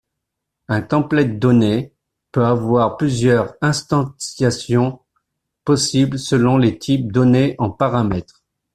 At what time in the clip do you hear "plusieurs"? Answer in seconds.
2.97-3.53